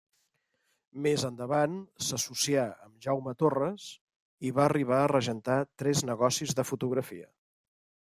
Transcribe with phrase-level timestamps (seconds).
[1.07, 3.85] Més endavant s'associà amb Jaume Torres
[4.49, 7.29] i va arribar a regentar tres negocis de fotografia.